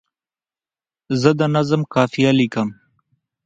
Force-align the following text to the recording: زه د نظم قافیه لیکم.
زه 1.21 1.29
د 1.39 1.41
نظم 1.55 1.81
قافیه 1.93 2.31
لیکم. 2.39 2.67